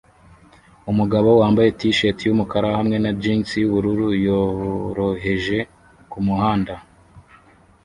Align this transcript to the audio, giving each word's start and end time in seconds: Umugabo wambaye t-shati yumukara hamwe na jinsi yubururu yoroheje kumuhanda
Umugabo 0.91 1.29
wambaye 1.41 1.69
t-shati 1.79 2.23
yumukara 2.25 2.69
hamwe 2.79 2.97
na 3.03 3.11
jinsi 3.21 3.53
yubururu 3.63 4.07
yoroheje 4.27 5.57
kumuhanda 6.11 6.75